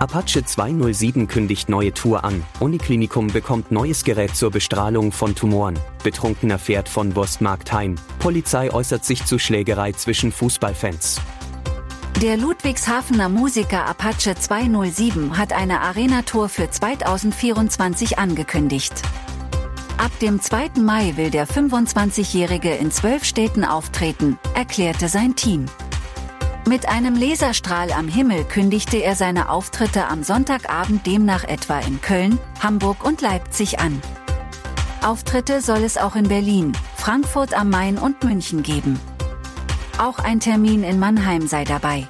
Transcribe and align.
Apache 0.00 0.44
207 0.44 1.28
kündigt 1.28 1.68
neue 1.68 1.94
Tour 1.94 2.24
an. 2.24 2.42
Uniklinikum 2.60 3.28
bekommt 3.28 3.70
neues 3.70 4.04
Gerät 4.04 4.34
zur 4.34 4.50
Bestrahlung 4.50 5.12
von 5.12 5.34
Tumoren. 5.34 5.78
Betrunkener 6.02 6.58
fährt 6.58 6.88
von 6.88 7.14
Wurstmarkt 7.14 7.72
heim. 7.72 7.94
Polizei 8.18 8.72
äußert 8.72 9.04
sich 9.04 9.24
zu 9.24 9.38
Schlägerei 9.38 9.92
zwischen 9.92 10.32
Fußballfans. 10.32 11.20
Der 12.20 12.36
Ludwigshafener 12.36 13.28
Musiker 13.28 13.86
Apache 13.86 14.34
207 14.34 15.38
hat 15.38 15.52
eine 15.52 15.80
Arena-Tour 15.80 16.48
für 16.48 16.70
2024 16.70 18.18
angekündigt. 18.18 18.94
Ab 19.96 20.10
dem 20.20 20.40
2. 20.40 20.80
Mai 20.80 21.12
will 21.16 21.30
der 21.30 21.46
25-Jährige 21.46 22.74
in 22.74 22.90
zwölf 22.90 23.24
Städten 23.24 23.64
auftreten, 23.64 24.38
erklärte 24.54 25.08
sein 25.08 25.36
Team. 25.36 25.66
Mit 26.66 26.88
einem 26.88 27.14
Laserstrahl 27.14 27.92
am 27.92 28.08
Himmel 28.08 28.44
kündigte 28.44 28.96
er 28.96 29.16
seine 29.16 29.50
Auftritte 29.50 30.06
am 30.06 30.22
Sonntagabend 30.22 31.06
demnach 31.06 31.44
etwa 31.44 31.78
in 31.80 32.00
Köln, 32.00 32.38
Hamburg 32.58 33.04
und 33.04 33.20
Leipzig 33.20 33.80
an. 33.80 34.00
Auftritte 35.02 35.60
soll 35.60 35.84
es 35.84 35.98
auch 35.98 36.16
in 36.16 36.26
Berlin, 36.26 36.72
Frankfurt 36.96 37.52
am 37.52 37.68
Main 37.68 37.98
und 37.98 38.24
München 38.24 38.62
geben. 38.62 38.98
Auch 39.98 40.18
ein 40.18 40.40
Termin 40.40 40.84
in 40.84 40.98
Mannheim 40.98 41.46
sei 41.48 41.64
dabei. 41.64 42.08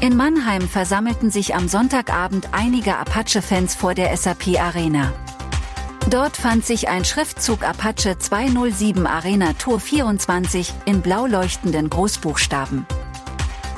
In 0.00 0.16
Mannheim 0.16 0.68
versammelten 0.68 1.30
sich 1.30 1.54
am 1.54 1.68
Sonntagabend 1.68 2.48
einige 2.50 2.96
Apache-Fans 2.96 3.76
vor 3.76 3.94
der 3.94 4.16
SAP 4.16 4.60
Arena. 4.60 5.12
Dort 6.10 6.36
fand 6.36 6.66
sich 6.66 6.88
ein 6.88 7.04
Schriftzug 7.04 7.62
Apache 7.62 8.18
207 8.18 9.06
Arena 9.06 9.52
Tour 9.52 9.78
24 9.78 10.74
in 10.84 11.00
blau 11.00 11.26
leuchtenden 11.26 11.88
Großbuchstaben. 11.88 12.86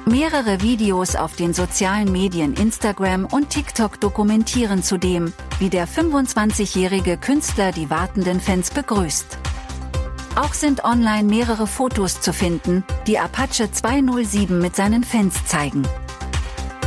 Mehrere 0.07 0.61
Videos 0.61 1.17
auf 1.17 1.35
den 1.35 1.55
sozialen 1.55 2.13
Medien 2.13 2.53
Instagram 2.53 3.25
und 3.25 3.49
TikTok 3.49 3.99
dokumentieren 4.01 4.83
zudem, 4.83 5.33
wie 5.59 5.71
der 5.71 5.89
25-jährige 5.89 7.17
Künstler 7.17 7.73
die 7.73 7.89
wartenden 7.89 8.39
Fans 8.39 8.71
begrüßt. 8.71 9.39
Auch 10.35 10.53
sind 10.53 10.85
online 10.85 11.25
mehrere 11.25 11.67
Fotos 11.67 12.21
zu 12.21 12.35
finden, 12.35 12.85
die 13.07 13.19
Apache 13.19 13.71
207 13.71 14.59
mit 14.59 14.77
seinen 14.77 15.05
Fans 15.05 15.47
zeigen. 15.47 15.89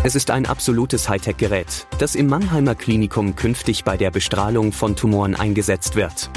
Es 0.04 0.14
ist 0.14 0.30
ein 0.30 0.46
absolutes 0.46 1.10
Hightech-Gerät, 1.10 1.88
das 1.98 2.14
im 2.14 2.28
Mannheimer 2.28 2.76
Klinikum 2.76 3.36
künftig 3.36 3.84
bei 3.84 3.98
der 3.98 4.12
Bestrahlung 4.12 4.72
von 4.72 4.96
Tumoren 4.96 5.34
eingesetzt 5.34 5.96
wird. 5.96 6.30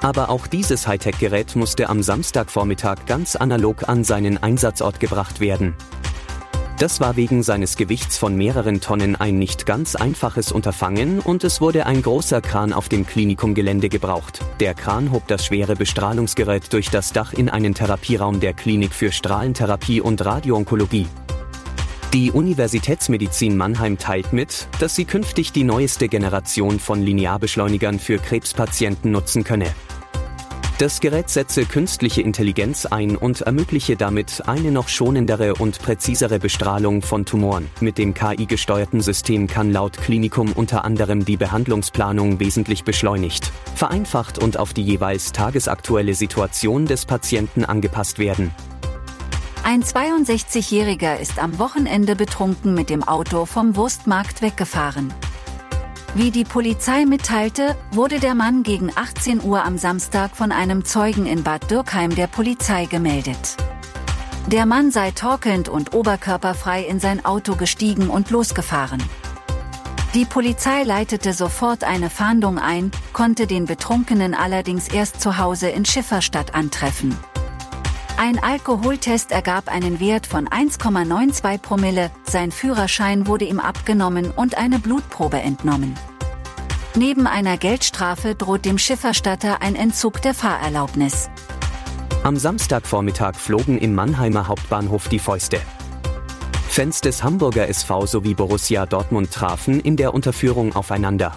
Aber 0.00 0.30
auch 0.30 0.46
dieses 0.46 0.86
Hightech-Gerät 0.86 1.56
musste 1.56 1.88
am 1.88 2.02
Samstagvormittag 2.02 3.06
ganz 3.06 3.34
analog 3.36 3.88
an 3.88 4.04
seinen 4.04 4.40
Einsatzort 4.42 5.00
gebracht 5.00 5.40
werden. 5.40 5.74
Das 6.78 7.00
war 7.00 7.16
wegen 7.16 7.42
seines 7.42 7.76
Gewichts 7.76 8.18
von 8.18 8.36
mehreren 8.36 8.80
Tonnen 8.80 9.16
ein 9.16 9.36
nicht 9.36 9.66
ganz 9.66 9.96
einfaches 9.96 10.52
Unterfangen 10.52 11.18
und 11.18 11.42
es 11.42 11.60
wurde 11.60 11.86
ein 11.86 12.02
großer 12.02 12.40
Kran 12.40 12.72
auf 12.72 12.88
dem 12.88 13.04
Klinikumgelände 13.04 13.88
gebraucht. 13.88 14.40
Der 14.60 14.74
Kran 14.74 15.10
hob 15.10 15.26
das 15.26 15.44
schwere 15.44 15.74
Bestrahlungsgerät 15.74 16.72
durch 16.72 16.90
das 16.90 17.12
Dach 17.12 17.32
in 17.32 17.48
einen 17.48 17.74
Therapieraum 17.74 18.38
der 18.38 18.52
Klinik 18.52 18.92
für 18.92 19.10
Strahlentherapie 19.10 20.00
und 20.00 20.24
Radioonkologie. 20.24 21.08
Die 22.12 22.30
Universitätsmedizin 22.30 23.56
Mannheim 23.56 23.98
teilt 23.98 24.32
mit, 24.32 24.68
dass 24.78 24.94
sie 24.94 25.04
künftig 25.04 25.50
die 25.50 25.64
neueste 25.64 26.06
Generation 26.06 26.78
von 26.78 27.02
Linearbeschleunigern 27.02 27.98
für 27.98 28.18
Krebspatienten 28.18 29.10
nutzen 29.10 29.42
könne. 29.42 29.66
Das 30.78 31.00
Gerät 31.00 31.28
setze 31.28 31.64
künstliche 31.64 32.22
Intelligenz 32.22 32.86
ein 32.86 33.16
und 33.16 33.40
ermögliche 33.40 33.96
damit 33.96 34.44
eine 34.46 34.70
noch 34.70 34.86
schonendere 34.86 35.54
und 35.54 35.80
präzisere 35.82 36.38
Bestrahlung 36.38 37.02
von 37.02 37.24
Tumoren. 37.24 37.68
Mit 37.80 37.98
dem 37.98 38.14
KI-gesteuerten 38.14 39.00
System 39.00 39.48
kann 39.48 39.72
laut 39.72 39.96
Klinikum 39.96 40.52
unter 40.52 40.84
anderem 40.84 41.24
die 41.24 41.36
Behandlungsplanung 41.36 42.38
wesentlich 42.38 42.84
beschleunigt, 42.84 43.50
vereinfacht 43.74 44.40
und 44.40 44.56
auf 44.56 44.72
die 44.72 44.84
jeweils 44.84 45.32
tagesaktuelle 45.32 46.14
Situation 46.14 46.86
des 46.86 47.06
Patienten 47.06 47.64
angepasst 47.64 48.20
werden. 48.20 48.52
Ein 49.64 49.82
62-Jähriger 49.82 51.18
ist 51.18 51.42
am 51.42 51.58
Wochenende 51.58 52.14
betrunken 52.14 52.74
mit 52.74 52.88
dem 52.88 53.02
Auto 53.02 53.46
vom 53.46 53.74
Wurstmarkt 53.74 54.42
weggefahren. 54.42 55.12
Wie 56.14 56.30
die 56.30 56.44
Polizei 56.44 57.04
mitteilte, 57.04 57.76
wurde 57.92 58.18
der 58.18 58.34
Mann 58.34 58.62
gegen 58.62 58.90
18 58.94 59.42
Uhr 59.42 59.62
am 59.64 59.76
Samstag 59.76 60.34
von 60.34 60.52
einem 60.52 60.84
Zeugen 60.84 61.26
in 61.26 61.42
Bad 61.42 61.70
Dürkheim 61.70 62.14
der 62.14 62.26
Polizei 62.26 62.86
gemeldet. 62.86 63.56
Der 64.46 64.64
Mann 64.64 64.90
sei 64.90 65.10
torkelnd 65.10 65.68
und 65.68 65.94
oberkörperfrei 65.94 66.82
in 66.82 66.98
sein 66.98 67.24
Auto 67.24 67.54
gestiegen 67.54 68.08
und 68.08 68.30
losgefahren. 68.30 69.02
Die 70.14 70.24
Polizei 70.24 70.82
leitete 70.84 71.34
sofort 71.34 71.84
eine 71.84 72.08
Fahndung 72.08 72.58
ein, 72.58 72.90
konnte 73.12 73.46
den 73.46 73.66
Betrunkenen 73.66 74.34
allerdings 74.34 74.88
erst 74.88 75.20
zu 75.20 75.36
Hause 75.36 75.68
in 75.68 75.84
Schifferstadt 75.84 76.54
antreffen. 76.54 77.14
Ein 78.20 78.42
Alkoholtest 78.42 79.30
ergab 79.30 79.68
einen 79.68 80.00
Wert 80.00 80.26
von 80.26 80.48
1,92 80.48 81.58
Promille, 81.58 82.10
sein 82.24 82.50
Führerschein 82.50 83.28
wurde 83.28 83.44
ihm 83.44 83.60
abgenommen 83.60 84.32
und 84.32 84.58
eine 84.58 84.80
Blutprobe 84.80 85.40
entnommen. 85.40 85.94
Neben 86.96 87.28
einer 87.28 87.56
Geldstrafe 87.58 88.34
droht 88.34 88.64
dem 88.64 88.76
Schifferstatter 88.76 89.62
ein 89.62 89.76
Entzug 89.76 90.20
der 90.20 90.34
Fahrerlaubnis. 90.34 91.30
Am 92.24 92.36
Samstagvormittag 92.36 93.36
flogen 93.36 93.78
im 93.78 93.94
Mannheimer 93.94 94.48
Hauptbahnhof 94.48 95.06
die 95.06 95.20
Fäuste. 95.20 95.60
Fans 96.68 97.00
des 97.00 97.22
Hamburger 97.22 97.68
SV 97.68 98.06
sowie 98.06 98.34
Borussia 98.34 98.84
Dortmund 98.86 99.30
trafen 99.30 99.78
in 99.78 99.96
der 99.96 100.12
Unterführung 100.12 100.74
aufeinander. 100.74 101.36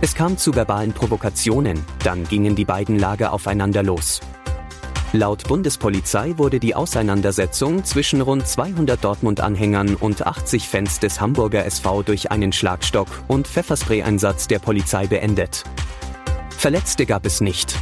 Es 0.00 0.16
kam 0.16 0.38
zu 0.38 0.56
verbalen 0.56 0.92
Provokationen, 0.92 1.84
dann 2.02 2.24
gingen 2.24 2.56
die 2.56 2.64
beiden 2.64 2.98
Lager 2.98 3.32
aufeinander 3.32 3.84
los. 3.84 4.20
Laut 5.14 5.48
Bundespolizei 5.48 6.36
wurde 6.36 6.60
die 6.60 6.74
Auseinandersetzung 6.74 7.82
zwischen 7.82 8.20
rund 8.20 8.46
200 8.46 9.02
Dortmund-Anhängern 9.02 9.94
und 9.94 10.26
80 10.26 10.68
Fans 10.68 11.00
des 11.00 11.18
Hamburger 11.18 11.64
SV 11.64 12.02
durch 12.02 12.30
einen 12.30 12.52
Schlagstock 12.52 13.08
und 13.26 13.48
Pfefferspray-Einsatz 13.48 14.48
der 14.48 14.58
Polizei 14.58 15.06
beendet. 15.06 15.64
Verletzte 16.50 17.06
gab 17.06 17.24
es 17.24 17.40
nicht. 17.40 17.74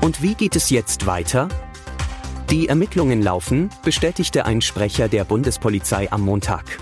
Und 0.00 0.22
wie 0.22 0.34
geht 0.34 0.54
es 0.54 0.70
jetzt 0.70 1.06
weiter? 1.06 1.48
Die 2.50 2.68
Ermittlungen 2.68 3.20
laufen, 3.20 3.70
bestätigte 3.82 4.46
ein 4.46 4.62
Sprecher 4.62 5.08
der 5.08 5.24
Bundespolizei 5.24 6.12
am 6.12 6.20
Montag. 6.20 6.78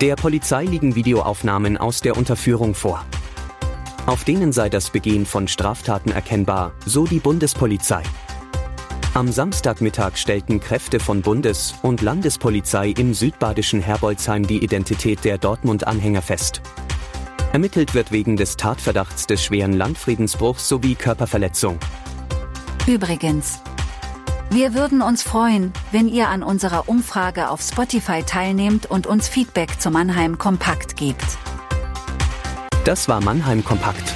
Der 0.00 0.16
Polizei 0.16 0.64
liegen 0.64 0.96
Videoaufnahmen 0.96 1.76
aus 1.76 2.00
der 2.00 2.16
Unterführung 2.16 2.74
vor. 2.74 3.04
Auf 4.06 4.24
denen 4.24 4.50
sei 4.50 4.68
das 4.68 4.90
Begehen 4.90 5.24
von 5.24 5.46
Straftaten 5.46 6.10
erkennbar, 6.10 6.72
so 6.84 7.06
die 7.06 7.20
Bundespolizei. 7.20 8.02
Am 9.16 9.32
Samstagmittag 9.32 10.18
stellten 10.18 10.60
Kräfte 10.60 11.00
von 11.00 11.22
Bundes- 11.22 11.74
und 11.80 12.02
Landespolizei 12.02 12.90
im 12.90 13.14
südbadischen 13.14 13.80
Herbolzheim 13.80 14.46
die 14.46 14.62
Identität 14.62 15.24
der 15.24 15.38
Dortmund-Anhänger 15.38 16.20
fest. 16.20 16.60
Ermittelt 17.50 17.94
wird 17.94 18.12
wegen 18.12 18.36
des 18.36 18.58
Tatverdachts 18.58 19.26
des 19.26 19.42
schweren 19.42 19.72
Landfriedensbruchs 19.72 20.68
sowie 20.68 20.96
Körperverletzung. 20.96 21.78
Übrigens, 22.86 23.60
wir 24.50 24.74
würden 24.74 25.00
uns 25.00 25.22
freuen, 25.22 25.72
wenn 25.92 26.08
ihr 26.08 26.28
an 26.28 26.42
unserer 26.42 26.86
Umfrage 26.86 27.48
auf 27.48 27.62
Spotify 27.62 28.22
teilnehmt 28.22 28.84
und 28.84 29.06
uns 29.06 29.28
Feedback 29.28 29.80
zu 29.80 29.90
Mannheim 29.90 30.36
Kompakt 30.36 30.94
gebt. 30.98 31.38
Das 32.84 33.08
war 33.08 33.22
Mannheim 33.22 33.64
Kompakt. 33.64 34.15